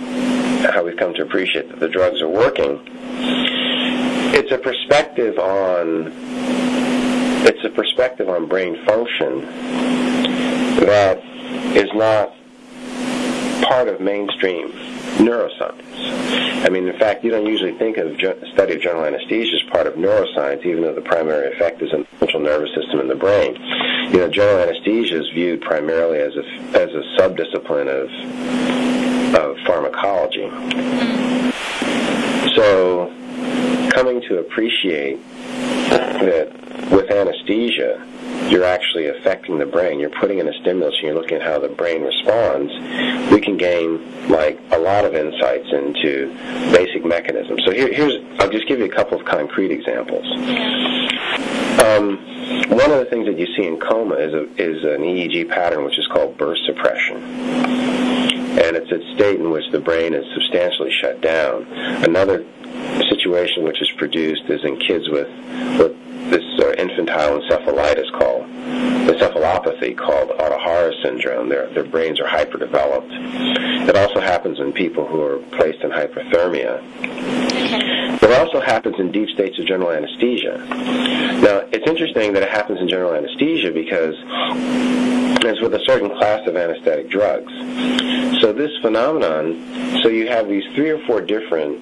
how 0.73 0.83
we've 0.83 0.97
come 0.97 1.15
to 1.15 1.23
appreciate 1.23 1.69
that 1.69 1.81
the 1.81 1.89
drugs 1.89 2.21
are 2.21 2.29
working. 2.29 2.81
It's 4.35 4.51
a 4.51 4.59
perspective 4.59 5.39
on 5.39 6.13
it's 7.47 7.65
a 7.65 7.71
perspective 7.71 8.29
on 8.29 8.47
brain 8.47 8.85
function 8.85 9.43
that 10.81 11.23
is 11.77 11.93
not 11.95 12.35
part 13.63 13.89
of 13.89 14.01
mainstream 14.01 14.73
neuroscience. 15.19 15.83
I 16.65 16.69
mean, 16.69 16.89
in 16.89 16.99
fact, 16.99 17.23
you 17.25 17.31
don't 17.31 17.47
usually 17.47 17.77
think 17.79 17.97
of 17.97 18.17
ge- 18.17 18.35
study 18.53 18.75
of 18.75 18.83
general 18.83 19.05
anesthesia 19.05 19.57
as 19.57 19.63
part 19.71 19.87
of 19.87 19.95
neuroscience, 19.95 20.65
even 20.65 20.83
though 20.83 20.95
the 20.95 21.01
primary 21.01 21.53
effect 21.53 21.81
is 21.83 21.93
in 21.93 22.01
the 22.01 22.07
central 22.19 22.43
nervous 22.43 22.75
system 22.75 23.01
in 23.01 23.09
the 23.09 23.15
brain. 23.15 23.55
You 24.11 24.19
know, 24.19 24.29
general 24.29 24.59
anesthesia 24.59 25.21
is 25.21 25.29
viewed 25.31 25.61
primarily 25.63 26.19
as 26.19 26.35
a 26.37 26.45
as 26.79 26.91
a 26.95 27.03
subdiscipline 27.19 27.89
of 27.89 28.11
of 29.35 29.57
pharmacology. 29.67 30.41
Mm-hmm. 30.41 31.51
So, 32.55 33.13
coming 33.91 34.23
to 34.23 34.39
appreciate 34.39 35.19
that 35.91 36.91
with 36.91 37.11
anesthesia, 37.11 38.05
you're 38.51 38.65
actually 38.65 39.09
affecting 39.09 39.59
the 39.59 39.67
brain. 39.67 39.99
You're 39.99 40.11
putting 40.11 40.39
in 40.39 40.49
a 40.49 40.53
stimulus 40.61 40.95
and 40.97 41.05
you're 41.05 41.15
looking 41.15 41.39
at 41.39 41.43
how 41.43 41.59
the 41.59 41.69
brain 41.69 42.03
responds. 42.03 42.73
We 43.31 43.41
can 43.41 43.57
gain 43.57 44.29
like 44.29 44.61
a 44.73 44.79
lot 44.79 45.05
of 45.05 45.15
insights 45.15 45.69
into 45.73 46.33
basic 46.73 47.05
mechanisms. 47.05 47.63
So 47.65 47.73
here, 47.73 47.93
here's 47.93 48.15
I'll 48.41 48.51
just 48.51 48.69
give 48.69 48.79
you 48.79 48.87
a 48.87 48.95
couple 48.95 49.19
of 49.19 49.27
concrete 49.27 49.71
examples. 49.71 50.25
Um, 51.83 52.19
one 52.71 52.91
of 52.91 52.99
the 52.99 53.07
things 53.11 53.27
that 53.27 53.39
you 53.39 53.47
see 53.57 53.67
in 53.67 53.79
coma 53.79 54.15
is 54.17 54.33
a, 54.33 54.43
is 54.57 54.85
an 54.85 55.03
EEG 55.03 55.49
pattern 55.49 55.85
which 55.85 55.99
is 55.99 56.07
called 56.09 56.37
burst 56.37 56.65
suppression 56.67 57.23
and 58.59 58.75
it's 58.75 58.91
a 58.91 59.15
state 59.15 59.39
in 59.39 59.51
which 59.51 59.71
the 59.71 59.79
brain 59.79 60.15
is 60.15 60.25
substantially 60.33 60.91
shut 60.91 61.21
down. 61.21 61.65
Another 62.05 62.45
situation 63.05 63.65
which 63.65 63.81
is 63.81 63.91
produced 63.93 64.45
is 64.49 64.65
in 64.65 64.77
kids 64.79 65.09
with, 65.09 65.29
with 65.79 65.95
this 66.31 66.45
uh, 66.61 66.73
infantile 66.73 67.41
encephalitis 67.41 68.11
called 68.13 68.45
encephalopathy 69.07 69.97
called 69.97 70.31
Ohtahara 70.31 70.93
syndrome. 71.03 71.49
Their 71.49 71.69
their 71.69 71.85
brains 71.85 72.21
are 72.21 72.27
hyperdeveloped. 72.27 73.89
It 73.89 73.97
also 73.97 74.21
happens 74.21 74.59
in 74.59 74.73
people 74.73 75.07
who 75.07 75.23
are 75.23 75.39
placed 75.57 75.83
in 75.83 75.91
hypothermia. 75.91 76.83
It 78.23 78.33
also 78.33 78.61
happens 78.61 78.99
in 78.99 79.13
deep 79.13 79.29
states 79.31 79.59
of 79.59 79.67
general 79.67 79.93
anesthesia. 79.93 80.59
Now, 80.69 81.59
it's 81.71 81.87
interesting 81.87 82.33
that 82.33 82.43
it 82.43 82.51
happens 82.51 82.81
in 82.81 82.89
general 82.89 83.15
anesthesia 83.15 83.71
because 83.71 84.17
it's 85.45 85.61
with 85.61 85.75
a 85.75 85.85
certain 85.85 86.11
class 86.11 86.47
of 86.49 86.57
anesthetic 86.57 87.09
drugs. 87.09 87.53
So 88.41 88.53
this 88.53 88.71
phenomenon, 88.83 90.03
so 90.03 90.09
you 90.09 90.27
have 90.29 90.49
these 90.49 90.65
three 90.75 90.91
or 90.91 90.99
four 91.07 91.21
different 91.21 91.81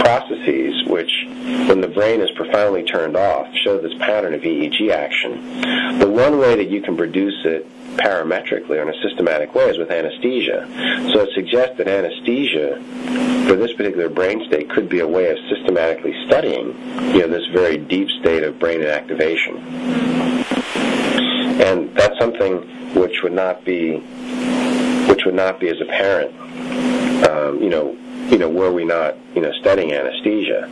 processes 0.00 0.84
which, 0.86 1.26
when 1.68 1.80
the 1.80 1.88
brain 1.88 2.20
is 2.20 2.30
profoundly 2.32 2.82
turned 2.82 3.16
off, 3.16 3.46
show 3.56 3.78
this 3.78 3.94
pattern 3.98 4.34
of 4.34 4.42
EEG 4.42 4.90
action. 4.90 5.98
The 5.98 6.08
one 6.08 6.38
way 6.38 6.56
that 6.56 6.68
you 6.68 6.80
can 6.80 6.96
produce 6.96 7.44
it 7.44 7.66
parametrically 7.96 8.78
or 8.78 8.82
in 8.82 8.88
a 8.88 9.02
systematic 9.02 9.54
way 9.54 9.68
is 9.68 9.78
with 9.78 9.90
anesthesia. 9.90 10.66
So 11.12 11.22
it 11.22 11.30
suggests 11.34 11.76
that 11.78 11.88
anesthesia 11.88 12.76
for 13.48 13.56
this 13.56 13.72
particular 13.72 14.08
brain 14.08 14.44
state 14.46 14.70
could 14.70 14.88
be 14.88 15.00
a 15.00 15.06
way 15.06 15.30
of 15.30 15.38
systematically 15.48 16.14
studying, 16.26 16.68
you 17.14 17.20
know, 17.20 17.28
this 17.28 17.46
very 17.46 17.76
deep 17.76 18.08
state 18.20 18.44
of 18.44 18.58
brain 18.58 18.80
inactivation. 18.80 19.58
And 21.60 21.94
that's 21.96 22.18
something 22.18 22.94
which 22.94 23.22
would 23.22 23.32
not 23.32 23.64
be 23.64 23.98
which 25.08 25.24
would 25.24 25.34
not 25.34 25.58
be 25.58 25.68
as 25.68 25.80
apparent, 25.80 26.30
um, 27.28 27.60
you 27.62 27.70
know, 27.70 27.96
you 28.30 28.36
know, 28.36 28.48
were 28.48 28.70
we 28.72 28.84
not, 28.84 29.16
you 29.34 29.40
know, 29.40 29.52
studying 29.60 29.92
anesthesia. 29.92 30.68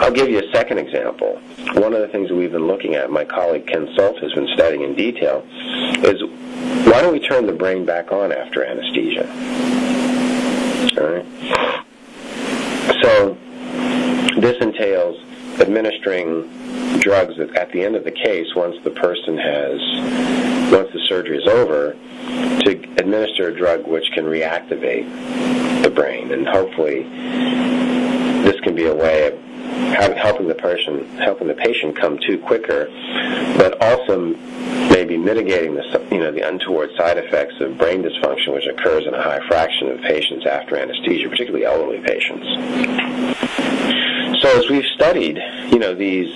I'll 0.00 0.12
give 0.12 0.30
you 0.30 0.38
a 0.38 0.50
second 0.52 0.78
example. 0.78 1.38
One 1.74 1.92
of 1.92 2.00
the 2.00 2.08
things 2.08 2.28
that 2.28 2.34
we've 2.34 2.52
been 2.52 2.66
looking 2.66 2.94
at, 2.94 3.10
my 3.10 3.24
colleague 3.24 3.66
Ken 3.66 3.86
Solt 3.96 4.18
has 4.20 4.32
been 4.32 4.48
studying 4.54 4.82
in 4.82 4.94
detail, 4.94 5.46
is 6.04 6.22
why 6.86 7.02
don't 7.02 7.12
we 7.12 7.20
turn 7.20 7.46
the 7.46 7.52
brain 7.52 7.84
back 7.84 8.12
on 8.12 8.32
after 8.32 8.64
anesthesia? 8.64 9.28
All 10.98 11.06
right. 11.06 11.26
So 13.02 13.36
this 14.40 14.56
entails 14.60 15.22
administering 15.60 16.48
drugs 17.00 17.38
at 17.38 17.72
the 17.72 17.84
end 17.84 17.94
of 17.94 18.04
the 18.04 18.10
case, 18.10 18.54
once 18.54 18.76
the 18.84 18.90
person 18.90 19.36
has, 19.36 19.80
once 20.72 20.90
the 20.92 21.00
surgery 21.08 21.36
is 21.38 21.46
over, 21.46 21.92
to 22.64 22.70
administer 22.96 23.48
a 23.48 23.56
drug 23.56 23.86
which 23.86 24.10
can 24.12 24.24
reactivate 24.24 25.69
the 25.82 25.90
brain, 25.90 26.32
and 26.32 26.46
hopefully 26.46 27.02
this 28.42 28.60
can 28.60 28.74
be 28.74 28.86
a 28.86 28.94
way 28.94 29.28
of 29.28 29.38
helping 30.16 30.48
the 30.48 30.54
person, 30.54 31.04
helping 31.18 31.48
the 31.48 31.54
patient 31.54 31.96
come 31.96 32.18
to 32.18 32.38
quicker, 32.38 32.86
but 33.56 33.80
also 33.82 34.34
maybe 34.90 35.16
mitigating 35.16 35.74
the 35.74 36.06
you 36.10 36.18
know 36.18 36.32
the 36.32 36.46
untoward 36.46 36.90
side 36.96 37.18
effects 37.18 37.54
of 37.60 37.76
brain 37.78 38.02
dysfunction, 38.02 38.54
which 38.54 38.66
occurs 38.66 39.06
in 39.06 39.14
a 39.14 39.22
high 39.22 39.40
fraction 39.48 39.88
of 39.90 40.00
patients 40.00 40.46
after 40.46 40.76
anesthesia, 40.76 41.28
particularly 41.28 41.64
elderly 41.64 42.00
patients. 42.00 42.46
So 44.42 44.58
as 44.58 44.68
we've 44.70 44.86
studied, 44.94 45.38
you 45.70 45.78
know 45.78 45.94
these 45.94 46.30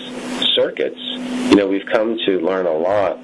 circuits, 0.54 1.00
you 1.00 1.56
know 1.56 1.66
we've 1.66 1.86
come 1.86 2.18
to 2.26 2.40
learn 2.40 2.66
a 2.66 2.72
lot. 2.72 3.18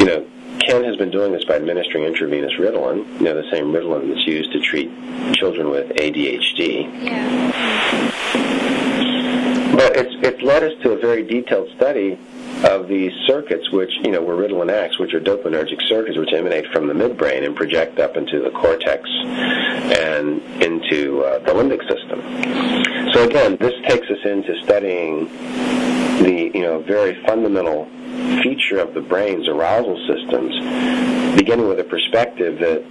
You 0.00 0.06
know, 0.06 0.26
Ken 0.60 0.84
has 0.84 0.96
been 0.96 1.10
doing 1.10 1.32
this 1.32 1.44
by 1.44 1.56
administering 1.56 2.04
intravenous 2.04 2.52
Ritalin, 2.52 3.06
you 3.18 3.24
know, 3.24 3.34
the 3.34 3.50
same 3.50 3.72
Ritalin 3.72 4.08
that's 4.08 4.26
used 4.26 4.52
to 4.52 4.60
treat 4.60 4.90
children 5.34 5.70
with 5.70 5.88
ADHD. 5.96 7.04
Yeah. 7.04 7.60
But 9.74 9.96
it's, 9.96 10.14
it's 10.22 10.42
led 10.42 10.62
us 10.62 10.72
to 10.82 10.92
a 10.92 10.98
very 10.98 11.22
detailed 11.22 11.70
study 11.76 12.18
of 12.64 12.88
these 12.88 13.12
circuits, 13.26 13.70
which, 13.70 13.90
you 14.02 14.10
know, 14.10 14.20
were 14.20 14.36
Ritalin 14.36 14.70
X, 14.70 14.98
which 14.98 15.14
are 15.14 15.20
dopaminergic 15.20 15.80
circuits 15.88 16.18
which 16.18 16.32
emanate 16.32 16.66
from 16.66 16.86
the 16.86 16.92
midbrain 16.94 17.44
and 17.44 17.56
project 17.56 17.98
up 17.98 18.16
into 18.18 18.40
the 18.40 18.50
cortex 18.50 19.08
and 19.08 20.42
into 20.62 21.22
uh, 21.24 21.38
the 21.38 21.52
limbic 21.52 21.80
system. 21.88 22.20
So 23.14 23.24
again, 23.24 23.56
this 23.56 23.72
takes 23.88 24.10
us 24.10 24.24
into 24.24 24.60
studying 24.62 25.24
the, 26.22 26.50
you 26.54 26.60
know, 26.60 26.80
very 26.80 27.14
fundamental 27.24 27.88
feature 28.42 28.78
of 28.78 28.94
the 28.94 29.00
brain's 29.00 29.48
arousal 29.48 29.96
systems, 30.06 30.54
beginning 31.36 31.68
with 31.68 31.80
a 31.80 31.84
perspective 31.84 32.58
that 32.58 32.82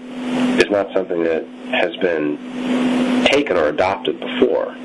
is 0.61 0.69
not 0.69 0.91
something 0.93 1.23
that 1.23 1.45
has 1.71 1.95
been 1.97 2.37
taken 3.25 3.57
or 3.57 3.67
adopted 3.67 4.19
before. 4.19 4.75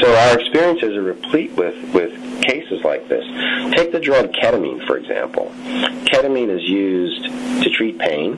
So 0.00 0.14
our 0.14 0.38
experiences 0.38 0.96
are 0.96 1.02
replete 1.02 1.52
with, 1.52 1.94
with 1.94 2.42
cases 2.42 2.84
like 2.84 3.08
this. 3.08 3.24
Take 3.74 3.92
the 3.92 4.00
drug 4.00 4.32
ketamine, 4.32 4.86
for 4.86 4.96
example. 4.98 5.52
Ketamine 6.04 6.50
is 6.50 6.62
used 6.62 7.24
to 7.62 7.70
treat 7.70 7.98
pain. 7.98 8.36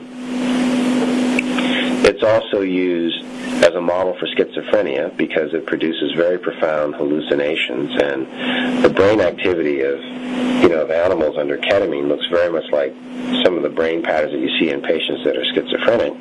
It's 2.01 2.23
also 2.23 2.61
used 2.61 3.23
as 3.63 3.75
a 3.75 3.81
model 3.81 4.17
for 4.17 4.25
schizophrenia 4.27 5.15
because 5.17 5.53
it 5.53 5.65
produces 5.65 6.13
very 6.13 6.37
profound 6.37 6.95
hallucinations 6.95 7.91
and 8.01 8.83
the 8.83 8.89
brain 8.89 9.19
activity 9.19 9.81
of 9.81 9.99
you 10.63 10.69
know 10.69 10.81
of 10.81 10.91
animals 10.91 11.37
under 11.37 11.57
ketamine 11.57 12.07
looks 12.07 12.25
very 12.27 12.51
much 12.51 12.69
like 12.71 12.93
some 13.43 13.57
of 13.57 13.63
the 13.63 13.69
brain 13.69 14.01
patterns 14.01 14.31
that 14.31 14.39
you 14.39 14.59
see 14.59 14.69
in 14.69 14.81
patients 14.81 15.23
that 15.25 15.35
are 15.35 15.45
schizophrenic. 15.53 16.13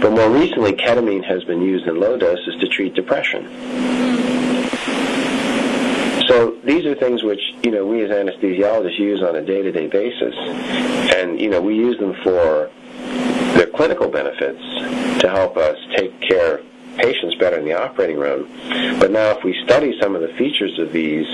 But 0.00 0.12
more 0.12 0.30
recently, 0.30 0.72
ketamine 0.72 1.24
has 1.24 1.44
been 1.44 1.60
used 1.60 1.86
in 1.86 2.00
low 2.00 2.16
doses 2.16 2.56
to 2.60 2.68
treat 2.68 2.94
depression. 2.94 3.48
So 6.28 6.56
these 6.64 6.86
are 6.86 6.94
things 6.94 7.22
which 7.22 7.40
you 7.62 7.70
know 7.70 7.86
we 7.86 8.02
as 8.02 8.10
anesthesiologists 8.10 8.98
use 8.98 9.22
on 9.22 9.36
a 9.36 9.42
day-to-day 9.42 9.88
basis, 9.88 10.34
and 11.16 11.40
you 11.40 11.50
know 11.50 11.60
we 11.60 11.74
use 11.74 11.98
them 11.98 12.14
for 12.22 12.70
clinical 13.76 14.08
benefits 14.08 14.60
to 15.20 15.28
help 15.28 15.56
us 15.56 15.76
take 15.96 16.20
care 16.20 16.58
of 16.58 16.66
patients 16.96 17.34
better 17.36 17.58
in 17.58 17.64
the 17.64 17.72
operating 17.72 18.18
room. 18.18 18.48
But 19.00 19.10
now, 19.10 19.30
if 19.30 19.42
we 19.44 19.60
study 19.64 19.98
some 20.00 20.14
of 20.14 20.22
the 20.22 20.28
features 20.28 20.78
of 20.78 20.92
these, 20.92 21.26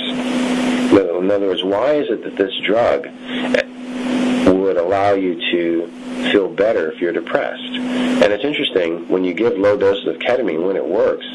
in 1.30 1.30
other 1.30 1.46
words, 1.46 1.62
why 1.62 1.92
is 1.92 2.10
it 2.10 2.24
that 2.24 2.36
this 2.36 2.56
drug 2.64 3.04
would 4.52 4.76
allow 4.76 5.12
you 5.12 5.34
to 5.52 5.92
feel 6.30 6.48
better 6.48 6.90
if 6.90 7.00
you're 7.00 7.12
depressed? 7.12 7.62
And 7.62 8.32
it's 8.32 8.44
interesting 8.44 9.08
when 9.08 9.24
you 9.24 9.34
give 9.34 9.56
low 9.56 9.76
doses 9.76 10.06
of 10.06 10.16
ketamine 10.16 10.66
when 10.66 10.76
it 10.76 10.86
works, 10.86 11.26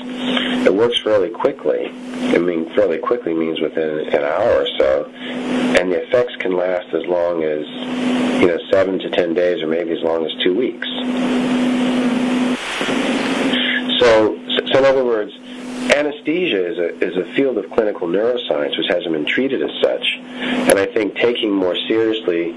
it 0.66 0.74
works 0.74 1.02
fairly 1.04 1.30
quickly. 1.30 1.88
I 1.88 2.38
mean, 2.38 2.74
fairly 2.76 2.98
quickly 2.98 3.34
means 3.34 3.60
within 3.60 4.08
an 4.08 4.24
hour 4.24 4.62
or 4.62 4.68
so, 4.78 5.12
and 5.16 5.92
the 5.92 6.04
effects 6.04 6.36
can 6.38 6.56
last 6.56 6.94
as 6.94 7.06
long 7.06 7.44
as 7.44 7.66
you 8.42 8.48
know 8.48 8.60
seven 8.72 9.00
to 9.00 9.10
ten 9.10 9.34
days, 9.34 9.62
or 9.64 9.68
maybe 9.68 9.92
as 9.92 10.04
long 10.04 10.26
as 10.26 10.34
two 10.44 10.56
weeks. 10.56 10.88
So, 14.00 14.38
so 14.72 14.78
in 14.78 14.86
other 14.86 15.06
words, 15.06 15.34
anesthesia 15.96 16.66
is 16.66 16.78
a, 16.78 16.90
is 17.04 17.18
a 17.18 17.34
field 17.34 17.58
of 17.58 17.72
clinical 17.72 18.08
neuroscience 18.08 18.78
which 18.78 18.88
hasn't 18.90 19.14
been 19.14 19.26
treated 19.26 19.62
as 19.62 19.72
such. 19.82 20.18
And 20.20 20.78
I 20.78 20.86
think 20.86 21.16
taking 21.16 21.52
more 21.52 21.76
seriously 21.88 22.52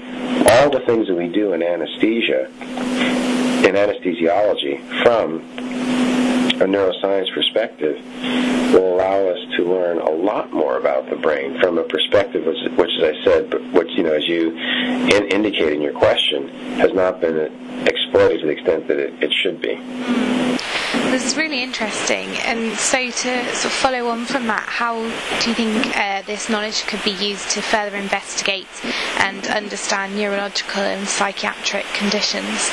all 0.49 0.69
the 0.69 0.83
things 0.85 1.07
that 1.07 1.15
we 1.15 1.29
do 1.29 1.53
in 1.53 1.63
anesthesia, 1.63 2.47
in 3.65 3.75
anesthesiology, 3.75 5.03
from 5.03 5.41
a 6.61 6.65
neuroscience 6.65 7.33
perspective, 7.33 8.03
will 8.73 8.95
allow 8.95 9.25
us 9.27 9.39
to 9.55 9.63
learn 9.63 9.99
a 9.99 10.11
lot 10.11 10.51
more 10.51 10.77
about 10.77 11.09
the 11.09 11.15
brain 11.15 11.57
from 11.61 11.77
a 11.77 11.83
perspective 11.83 12.45
which, 12.45 12.57
which 12.77 12.91
as 12.99 13.15
I 13.15 13.23
said, 13.23 13.73
which, 13.73 13.89
you 13.91 14.03
know, 14.03 14.13
as 14.13 14.27
you 14.27 14.51
in, 14.57 15.27
indicate 15.29 15.71
in 15.71 15.81
your 15.81 15.93
question, 15.93 16.49
has 16.75 16.93
not 16.93 17.21
been 17.21 17.87
exploited 17.87 18.41
to 18.41 18.47
the 18.47 18.51
extent 18.51 18.87
that 18.89 18.99
it, 18.99 19.23
it 19.23 19.31
should 19.31 19.61
be. 19.61 20.38
This 21.11 21.25
is 21.25 21.35
really 21.35 21.63
interesting. 21.63 22.27
And 22.45 22.77
so, 22.77 23.09
to 23.09 23.11
sort 23.11 23.65
of 23.65 23.71
follow 23.71 24.07
on 24.09 24.25
from 24.25 24.47
that, 24.47 24.63
how 24.67 24.95
do 25.41 25.49
you 25.49 25.55
think 25.55 25.97
uh, 25.97 26.21
this 26.23 26.49
knowledge 26.49 26.85
could 26.85 27.03
be 27.03 27.11
used 27.11 27.49
to 27.51 27.61
further 27.61 27.97
investigate 27.97 28.67
and 29.17 29.45
understand 29.47 30.15
neurological 30.15 30.83
and 30.83 31.07
psychiatric 31.07 31.85
conditions? 31.93 32.69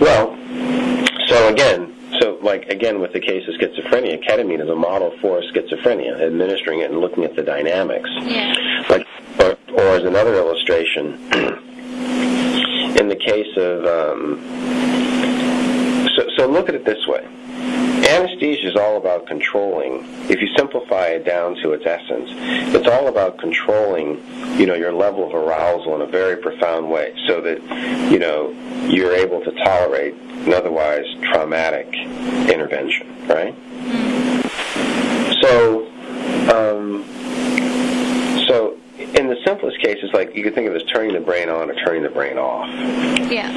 Well, 0.00 0.36
so 1.28 1.48
again, 1.48 1.94
so 2.20 2.38
like 2.42 2.54
like 2.54 2.74
again 2.74 3.00
with 3.00 3.12
the 3.12 3.20
case 3.20 3.46
of 3.48 3.54
schizophrenia, 3.54 4.22
ketamine 4.24 4.62
is 4.62 4.68
a 4.68 4.74
model 4.74 5.12
for 5.20 5.40
schizophrenia, 5.42 6.20
administering 6.20 6.80
it 6.80 6.90
and 6.90 7.00
looking 7.00 7.24
at 7.24 7.34
the 7.34 7.42
dynamics. 7.42 8.08
Yeah. 8.22 8.54
Like, 8.88 9.06
or, 9.40 9.56
or 9.74 9.96
as 9.96 10.04
another 10.04 10.34
illustration, 10.34 11.14
in 12.96 13.08
the 13.08 13.16
case 13.16 13.56
of, 13.56 13.84
um, 13.86 14.38
so, 16.36 16.46
look 16.46 16.68
at 16.68 16.74
it 16.74 16.84
this 16.84 17.06
way. 17.06 17.26
Anesthesia 18.06 18.68
is 18.68 18.76
all 18.76 18.98
about 18.98 19.26
controlling. 19.26 20.04
If 20.28 20.40
you 20.40 20.48
simplify 20.56 21.06
it 21.06 21.24
down 21.24 21.54
to 21.62 21.72
its 21.72 21.86
essence, 21.86 22.30
it's 22.74 22.86
all 22.86 23.08
about 23.08 23.38
controlling, 23.38 24.22
you 24.58 24.66
know, 24.66 24.74
your 24.74 24.92
level 24.92 25.26
of 25.26 25.34
arousal 25.34 25.94
in 25.94 26.02
a 26.02 26.06
very 26.06 26.36
profound 26.36 26.90
way, 26.90 27.14
so 27.26 27.40
that, 27.40 27.60
you 28.10 28.18
know, 28.18 28.50
you're 28.88 29.14
able 29.14 29.42
to 29.42 29.50
tolerate 29.52 30.14
an 30.14 30.52
otherwise 30.52 31.06
traumatic 31.22 31.92
intervention, 32.50 33.26
right? 33.26 33.54
So, 35.42 35.86
um, 36.52 37.04
so 38.46 38.76
in 38.98 39.28
the 39.28 39.36
simplest 39.46 39.78
cases, 39.80 40.10
like 40.12 40.34
you 40.34 40.42
can 40.42 40.52
think 40.52 40.68
of 40.68 40.74
it 40.74 40.82
as 40.82 40.88
turning 40.92 41.14
the 41.14 41.20
brain 41.20 41.48
on 41.48 41.70
or 41.70 41.74
turning 41.74 42.02
the 42.02 42.10
brain 42.10 42.36
off. 42.36 42.68
Yeah. 43.30 43.50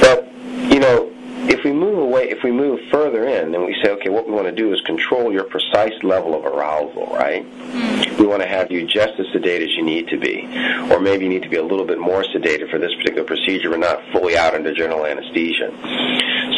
But 0.00 0.28
you 0.72 0.80
know, 0.80 1.12
if 1.50 1.64
we 1.64 1.72
move 1.72 1.98
away, 1.98 2.30
if 2.30 2.44
we 2.44 2.52
move 2.52 2.78
further 2.92 3.26
in, 3.26 3.54
and 3.54 3.64
we 3.64 3.76
say, 3.82 3.90
okay, 3.90 4.08
what 4.08 4.26
we 4.26 4.32
want 4.32 4.46
to 4.46 4.52
do 4.52 4.72
is 4.72 4.80
control 4.82 5.32
your 5.32 5.42
precise 5.42 5.92
level 6.04 6.34
of 6.34 6.44
arousal, 6.44 7.06
right? 7.06 7.44
Hmm. 7.44 8.16
We 8.22 8.26
want 8.26 8.42
to 8.42 8.48
have 8.48 8.70
you 8.70 8.86
just 8.86 9.18
as 9.18 9.26
sedated 9.34 9.64
as 9.64 9.70
you 9.76 9.82
need 9.82 10.06
to 10.08 10.16
be, 10.16 10.44
or 10.92 11.00
maybe 11.00 11.24
you 11.24 11.28
need 11.28 11.42
to 11.42 11.48
be 11.48 11.56
a 11.56 11.62
little 11.62 11.84
bit 11.84 11.98
more 11.98 12.22
sedated 12.22 12.70
for 12.70 12.78
this 12.78 12.94
particular 12.94 13.24
procedure, 13.24 13.68
but 13.68 13.80
not 13.80 14.00
fully 14.12 14.36
out 14.36 14.54
under 14.54 14.72
general 14.72 15.04
anesthesia. 15.04 15.72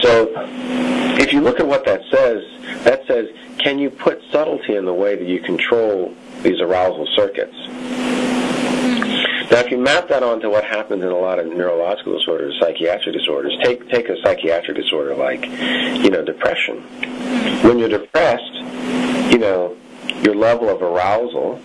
So, 0.02 0.30
if 1.18 1.32
you 1.32 1.40
look 1.40 1.58
at 1.58 1.66
what 1.66 1.86
that 1.86 2.02
says, 2.10 2.44
that 2.84 3.06
says, 3.06 3.28
can 3.58 3.78
you 3.78 3.88
put 3.88 4.20
subtlety 4.30 4.76
in 4.76 4.84
the 4.84 4.92
way 4.92 5.16
that 5.16 5.26
you 5.26 5.40
control 5.40 6.14
these 6.42 6.60
arousal 6.60 7.06
circuits? 7.14 7.56
Now, 9.52 9.58
if 9.58 9.70
you 9.70 9.76
map 9.76 10.08
that 10.08 10.22
onto 10.22 10.48
what 10.48 10.64
happens 10.64 11.02
in 11.02 11.10
a 11.10 11.18
lot 11.18 11.38
of 11.38 11.44
neurological 11.44 12.16
disorders, 12.16 12.58
psychiatric 12.58 13.14
disorders, 13.14 13.54
take 13.62 13.86
take 13.90 14.08
a 14.08 14.16
psychiatric 14.22 14.78
disorder 14.78 15.14
like, 15.14 15.44
you 15.44 16.08
know, 16.08 16.24
depression. 16.24 16.78
When 17.62 17.78
you're 17.78 17.90
depressed, 17.90 18.54
you 19.30 19.36
know, 19.36 19.76
your 20.22 20.34
level 20.34 20.70
of 20.70 20.80
arousal 20.80 21.60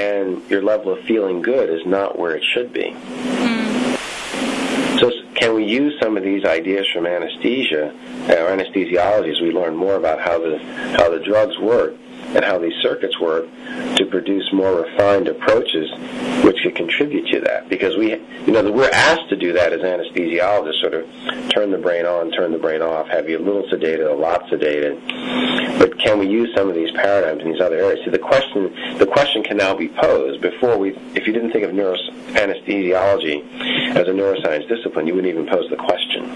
and 0.00 0.42
your 0.48 0.62
level 0.62 0.94
of 0.94 1.04
feeling 1.04 1.42
good 1.42 1.68
is 1.68 1.84
not 1.84 2.18
where 2.18 2.34
it 2.34 2.42
should 2.42 2.72
be. 2.72 2.96
So, 4.98 5.12
can 5.34 5.54
we 5.54 5.64
use 5.66 6.00
some 6.00 6.16
of 6.16 6.22
these 6.22 6.46
ideas 6.46 6.86
from 6.90 7.04
anesthesia 7.04 7.88
uh, 7.90 8.32
or 8.32 8.56
anesthesiology 8.56 9.30
as 9.30 9.42
we 9.42 9.50
learn 9.50 9.76
more 9.76 9.96
about 9.96 10.20
how 10.20 10.38
the 10.38 10.56
how 10.96 11.10
the 11.10 11.20
drugs 11.20 11.58
work 11.58 11.92
and 12.36 12.44
how 12.44 12.58
these 12.58 12.74
circuits 12.82 13.18
work 13.18 13.46
to 13.96 14.06
produce 14.10 14.52
more 14.52 14.82
refined 14.82 15.26
approaches 15.26 15.90
which 16.44 16.62
could 16.62 16.76
contribute 16.76 17.26
to 17.32 17.40
that. 17.40 17.68
Because 17.68 17.96
we 17.96 18.10
you 18.10 18.52
know 18.52 18.70
we're 18.70 18.90
asked 18.90 19.28
to 19.30 19.36
do 19.36 19.54
that 19.54 19.72
as 19.72 19.80
anesthesiologists 19.80 20.80
sort 20.80 20.94
of 20.94 21.08
turn 21.48 21.70
the 21.70 21.78
brain 21.78 22.04
on 22.04 22.30
turn 22.30 22.52
the 22.52 22.58
brain 22.58 22.82
off 22.82 23.08
have 23.08 23.28
you 23.28 23.38
a 23.38 23.40
little 23.40 23.62
sedated 23.64 24.10
a 24.10 24.14
lot 24.14 24.42
sedated 24.48 25.00
but 25.78 25.98
can 25.98 26.18
we 26.18 26.26
use 26.26 26.54
some 26.54 26.68
of 26.68 26.74
these 26.74 26.90
paradigms 26.92 27.42
in 27.42 27.52
these 27.52 27.60
other 27.60 27.76
areas? 27.76 28.04
See 28.04 28.10
the 28.10 28.18
question 28.18 28.74
the 28.98 29.06
question 29.06 29.42
can 29.42 29.56
now 29.56 29.74
be 29.74 29.88
posed. 29.88 30.40
Before 30.42 30.76
we 30.76 30.90
if 31.14 31.26
you 31.26 31.32
didn't 31.32 31.52
think 31.52 31.64
of 31.64 31.72
neuro 31.72 31.96
anesthesiology 32.34 33.96
as 33.96 34.06
a 34.08 34.12
neuroscience 34.12 34.68
discipline 34.68 35.06
you 35.06 35.14
wouldn't 35.14 35.32
even 35.32 35.46
pose 35.46 35.68
the 35.70 35.76
question 35.76 36.26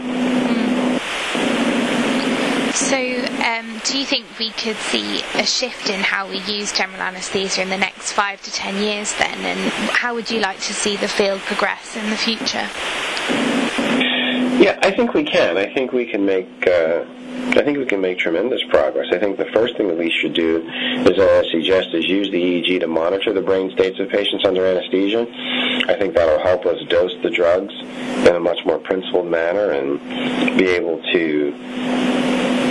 So, 2.73 2.97
um, 3.43 3.81
do 3.85 3.99
you 3.99 4.05
think 4.05 4.27
we 4.39 4.51
could 4.51 4.77
see 4.77 5.23
a 5.35 5.47
shift 5.47 5.89
in 5.89 6.01
how 6.01 6.29
we 6.29 6.39
use 6.41 6.73
general 6.73 7.01
anaesthesia 7.01 7.63
in 7.63 7.71
the 7.71 7.79
next 7.79 8.13
five 8.13 8.41
to 8.43 8.53
ten 8.53 8.77
years 8.83 9.15
then? 9.15 9.39
And 9.41 9.59
how 9.91 10.15
would 10.15 10.31
you 10.31 10.41
like 10.41 10.59
to 10.61 10.75
see 10.75 10.97
the 10.97 11.09
field 11.09 11.41
progress 11.41 11.97
in 11.97 12.09
the 12.11 12.17
future? 12.17 12.69
Yeah, 14.61 14.79
I 14.83 14.91
think 14.91 15.15
we 15.15 15.25
can. 15.25 15.57
I 15.57 15.73
think 15.73 15.93
we 15.93 16.05
can 16.05 16.27
make. 16.27 16.47
Uh, 16.67 17.05
I 17.57 17.63
think 17.63 17.79
we 17.79 17.87
can 17.87 18.01
make 18.01 18.19
tremendous 18.19 18.63
progress. 18.69 19.07
I 19.11 19.19
think 19.19 19.39
the 19.39 19.47
first 19.47 19.77
thing 19.77 19.89
that 19.89 19.97
we 19.97 20.11
should 20.11 20.35
do, 20.35 20.69
as 20.69 21.19
I 21.19 21.51
suggest, 21.51 21.95
is 21.95 22.07
use 22.07 22.31
the 22.31 22.37
EEG 22.37 22.81
to 22.81 22.87
monitor 22.87 23.33
the 23.33 23.41
brain 23.41 23.71
states 23.71 23.99
of 23.99 24.11
patients 24.11 24.45
under 24.45 24.67
anesthesia. 24.67 25.27
I 25.89 25.95
think 25.95 26.15
that'll 26.15 26.43
help 26.43 26.67
us 26.67 26.79
dose 26.89 27.15
the 27.23 27.31
drugs 27.31 27.73
in 27.81 28.37
a 28.37 28.41
much 28.41 28.59
more 28.67 28.79
principled 28.79 29.27
manner 29.27 29.71
and 29.71 29.99
be 30.59 30.67
able 30.67 31.03
to 31.13 31.53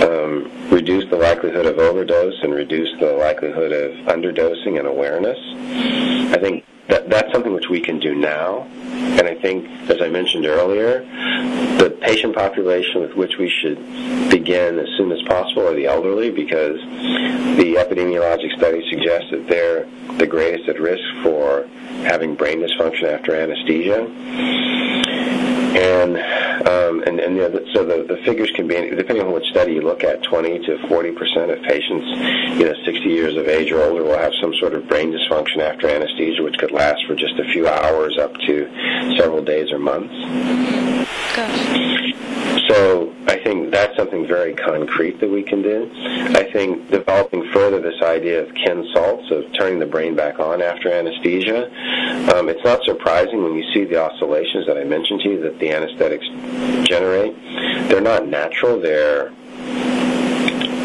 um, 0.02 0.50
reduce 0.70 1.08
the 1.10 1.16
likelihood 1.16 1.66
of 1.66 1.78
overdose 1.78 2.42
and 2.42 2.54
reduce 2.54 2.98
the 3.00 3.12
likelihood 3.12 3.72
of 3.72 3.92
underdosing 4.06 4.78
and 4.78 4.86
awareness. 4.86 5.38
I 6.32 6.38
think 6.38 6.64
that 6.88 7.08
that's 7.08 7.32
something 7.32 7.52
which 7.52 7.68
we 7.68 7.80
can 7.80 7.98
do 7.98 8.14
now. 8.14 8.62
And 9.18 9.22
I 9.26 9.34
think, 9.34 9.68
as 9.90 10.00
I 10.00 10.08
mentioned 10.08 10.46
earlier, 10.46 11.00
the 11.78 11.96
patient 12.00 12.34
population 12.34 13.00
with 13.00 13.14
which 13.14 13.38
we 13.38 13.48
should 13.48 13.78
begin 14.30 14.78
as 14.78 14.88
soon 14.96 15.12
as 15.12 15.22
possible 15.22 15.66
are 15.66 15.74
the 15.74 15.86
elderly 15.86 16.30
because 16.30 16.80
the 17.56 17.74
epidemiologic 17.78 18.56
studies 18.56 18.84
suggest 18.90 19.30
that 19.30 19.46
they're 19.48 19.86
the 20.18 20.26
greatest 20.26 20.68
at 20.68 20.80
risk 20.80 21.02
for 21.22 21.66
having 22.04 22.34
brain 22.34 22.60
dysfunction 22.60 23.04
after 23.12 23.34
anesthesia. 23.34 24.06
And 25.76 26.16
um, 26.66 27.02
and, 27.06 27.20
and 27.20 27.66
so 27.72 27.84
the, 27.84 28.04
the 28.04 28.20
figures 28.24 28.50
can 28.54 28.66
be 28.66 28.74
depending 28.74 29.24
on 29.24 29.32
which 29.32 29.46
study 29.50 29.72
you 29.74 29.82
look 29.82 30.04
at, 30.04 30.22
20 30.22 30.58
to 30.66 30.88
40 30.88 31.12
percent 31.12 31.50
of 31.50 31.62
patients, 31.62 32.06
you 32.58 32.66
know, 32.66 32.74
60 32.84 33.08
years 33.08 33.36
of 33.36 33.48
age 33.48 33.72
or 33.72 33.82
older 33.82 34.04
will 34.04 34.18
have 34.18 34.32
some 34.40 34.54
sort 34.54 34.74
of 34.74 34.86
brain 34.88 35.12
dysfunction 35.12 35.58
after 35.58 35.88
anesthesia, 35.88 36.42
which 36.42 36.58
could 36.58 36.72
last 36.72 37.04
for 37.06 37.14
just 37.14 37.38
a 37.38 37.44
few 37.52 37.68
hours 37.68 38.18
up 38.18 38.34
to 38.46 38.68
several 39.16 39.42
days 39.42 39.72
or 39.72 39.78
months. 39.78 40.14
Gosh. 41.36 42.14
So 42.68 43.12
I 43.26 43.36
think 43.42 43.70
that's 43.70 43.89
something 44.00 44.26
very 44.26 44.54
concrete 44.54 45.20
that 45.20 45.28
we 45.28 45.42
can 45.42 45.60
do. 45.60 45.90
I 46.34 46.50
think 46.50 46.90
developing 46.90 47.50
further 47.52 47.82
this 47.82 48.00
idea 48.00 48.42
of 48.42 48.54
Ken 48.54 48.86
Solt's 48.94 49.30
of 49.30 49.44
turning 49.52 49.78
the 49.78 49.84
brain 49.84 50.16
back 50.16 50.38
on 50.38 50.62
after 50.62 50.90
anesthesia. 50.90 51.66
Um, 52.34 52.48
it's 52.48 52.64
not 52.64 52.82
surprising 52.84 53.44
when 53.44 53.54
you 53.54 53.72
see 53.74 53.84
the 53.84 54.00
oscillations 54.02 54.66
that 54.66 54.78
I 54.78 54.84
mentioned 54.84 55.20
to 55.20 55.28
you 55.28 55.40
that 55.42 55.58
the 55.58 55.70
anesthetics 55.70 56.26
generate. 56.88 57.36
They're 57.90 58.00
not 58.00 58.26
natural. 58.26 58.80
They're 58.80 59.32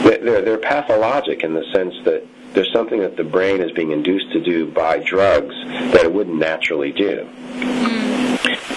they're, 0.04 0.41
they're 0.41 0.58
pathologic 0.58 1.43
in 1.43 1.54
the 1.54 1.63
sense 1.73 1.93
that 2.04 2.25
there's 2.54 2.71
something 2.73 2.99
that 2.99 3.15
the 3.15 3.23
brain 3.23 3.62
is 3.62 3.71
being 3.71 3.91
induced 3.91 4.32
to 4.34 4.41
do 4.41 4.69
by 4.71 4.99
drugs 4.99 5.56
that 5.65 6.04
it 6.04 6.13
wouldn't 6.13 6.38
naturally 6.38 6.91
do. 6.91 7.30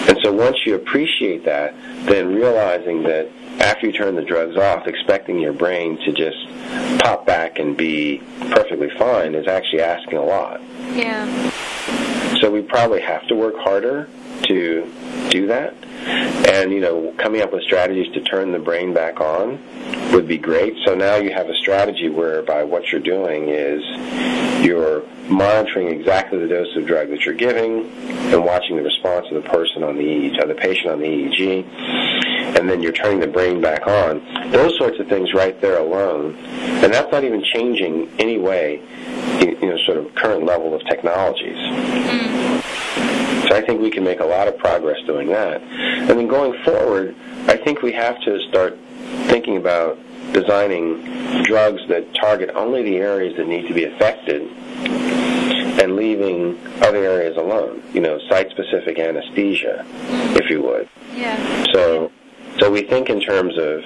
And 0.07 0.17
so 0.23 0.31
once 0.31 0.57
you 0.65 0.75
appreciate 0.75 1.43
that, 1.45 1.75
then 2.05 2.33
realizing 2.33 3.03
that 3.03 3.29
after 3.59 3.87
you 3.87 3.93
turn 3.93 4.15
the 4.15 4.23
drugs 4.23 4.57
off, 4.57 4.87
expecting 4.87 5.39
your 5.39 5.53
brain 5.53 5.97
to 6.05 6.11
just 6.13 6.47
pop 6.99 7.25
back 7.25 7.59
and 7.59 7.75
be 7.75 8.21
perfectly 8.51 8.89
fine 8.97 9.35
is 9.35 9.47
actually 9.47 9.81
asking 9.81 10.17
a 10.17 10.23
lot. 10.23 10.61
Yeah. 10.93 11.51
So 12.39 12.49
we 12.49 12.61
probably 12.61 13.01
have 13.01 13.27
to 13.27 13.35
work 13.35 13.57
harder 13.57 14.07
to 14.43 14.91
do 15.29 15.47
that. 15.47 15.73
And, 16.49 16.71
you 16.71 16.79
know, 16.79 17.13
coming 17.17 17.41
up 17.41 17.51
with 17.51 17.63
strategies 17.63 18.11
to 18.13 18.21
turn 18.21 18.51
the 18.51 18.59
brain 18.59 18.93
back 18.93 19.19
on 19.19 19.59
would 20.13 20.27
be 20.27 20.37
great. 20.37 20.75
So 20.85 20.95
now 20.95 21.17
you 21.17 21.31
have 21.31 21.49
a 21.49 21.55
strategy 21.55 22.09
whereby 22.09 22.63
what 22.63 22.91
you're 22.91 23.01
doing 23.01 23.49
is 23.49 23.83
you're 24.61 25.03
monitoring 25.29 25.89
exactly 25.89 26.39
the 26.39 26.47
dose 26.47 26.75
of 26.75 26.85
drug 26.85 27.09
that 27.09 27.25
you're 27.25 27.35
giving 27.35 27.89
and 28.31 28.43
watching 28.43 28.75
the 28.75 28.83
response 28.83 29.27
of 29.31 29.41
the 29.41 29.49
person 29.49 29.83
on 29.83 29.95
the 29.95 30.03
EEG, 30.03 30.41
uh, 30.41 30.45
the 30.45 30.55
patient 30.55 30.91
on 30.91 30.99
the 30.99 31.05
EEG, 31.05 31.65
and 32.57 32.69
then 32.69 32.81
you're 32.81 32.91
turning 32.91 33.19
the 33.19 33.27
brain 33.27 33.61
back 33.61 33.87
on. 33.87 34.51
Those 34.51 34.77
sorts 34.77 34.99
of 34.99 35.07
things 35.07 35.33
right 35.33 35.59
there 35.61 35.77
alone, 35.79 36.35
and 36.35 36.93
that's 36.93 37.11
not 37.11 37.23
even 37.23 37.43
changing 37.43 38.11
any 38.19 38.37
way, 38.37 38.81
you 39.39 39.69
know, 39.69 39.77
sort 39.85 39.97
of 39.97 40.13
current 40.15 40.45
level 40.45 40.73
of 40.73 40.83
technologies. 40.85 41.57
Mm. 41.57 43.49
So 43.49 43.55
I 43.55 43.61
think 43.61 43.81
we 43.81 43.89
can 43.89 44.03
make 44.03 44.19
a 44.19 44.25
lot 44.25 44.47
of 44.47 44.57
progress 44.57 44.97
doing 45.05 45.27
that. 45.29 45.61
And 45.61 46.09
then 46.09 46.27
going 46.27 46.61
forward, 46.63 47.15
I 47.47 47.57
think 47.57 47.81
we 47.81 47.91
have 47.93 48.19
to 48.21 48.39
start 48.49 48.77
thinking 49.27 49.57
about 49.57 49.97
designing 50.33 51.43
drugs 51.43 51.81
that 51.87 52.13
target 52.15 52.49
only 52.55 52.83
the 52.83 52.97
areas 52.97 53.35
that 53.37 53.47
need 53.47 53.67
to 53.67 53.73
be 53.73 53.85
affected 53.85 54.43
and 55.81 55.95
leaving 55.95 56.59
other 56.81 57.03
areas 57.03 57.37
alone. 57.37 57.81
You 57.93 58.01
know, 58.01 58.19
site-specific 58.29 58.99
anesthesia, 58.99 59.85
if 60.35 60.49
you 60.49 60.61
would. 60.63 60.89
Yeah. 61.13 61.65
So, 61.73 62.11
so 62.59 62.71
we 62.71 62.83
think 62.83 63.09
in 63.09 63.21
terms 63.21 63.57
of 63.57 63.83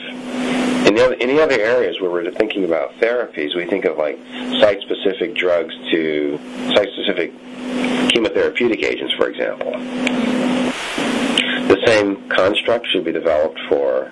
in 0.88 0.96
the 0.96 1.06
other, 1.06 1.16
any 1.22 1.40
other 1.40 1.60
areas 1.60 2.02
where 2.02 2.12
we're 2.12 2.30
thinking 2.32 2.66
about 2.66 2.92
therapies, 2.96 3.56
we 3.56 3.66
think 3.66 3.86
of 3.86 3.98
like 3.98 4.20
site-specific 4.60 5.34
drugs 5.36 5.74
to 5.92 6.38
site-specific 6.76 7.32
chemotherapeutic 8.10 8.84
agents, 8.84 9.14
for 9.14 9.30
example. 9.30 9.72
The 11.68 11.82
same 11.86 12.28
construct 12.30 12.88
should 12.88 13.06
be 13.06 13.14
developed 13.14 13.60
for 13.70 14.12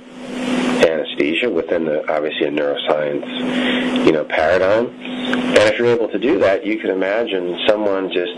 anesthesia 1.11 1.49
within 1.49 1.85
the 1.85 2.09
obviously 2.11 2.47
a 2.47 2.51
neuroscience 2.51 4.05
you 4.05 4.11
know 4.11 4.23
paradigm. 4.25 4.87
And 4.87 5.57
if 5.57 5.77
you're 5.77 5.87
able 5.87 6.07
to 6.09 6.19
do 6.19 6.39
that, 6.39 6.65
you 6.65 6.77
can 6.79 6.89
imagine 6.89 7.59
someone 7.67 8.11
just 8.11 8.35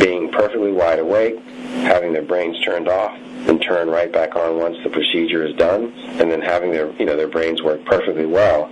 being 0.00 0.30
perfectly 0.30 0.72
wide 0.72 0.98
awake, 0.98 1.38
having 1.86 2.12
their 2.12 2.22
brains 2.22 2.60
turned 2.64 2.88
off, 2.88 3.16
and 3.48 3.62
turn 3.62 3.88
right 3.88 4.12
back 4.12 4.36
on 4.36 4.58
once 4.58 4.76
the 4.82 4.90
procedure 4.90 5.44
is 5.46 5.54
done, 5.56 5.92
and 6.20 6.30
then 6.30 6.40
having 6.40 6.72
their 6.72 6.90
you 6.92 7.06
know 7.06 7.16
their 7.16 7.28
brains 7.28 7.62
work 7.62 7.84
perfectly 7.84 8.26
well, 8.26 8.68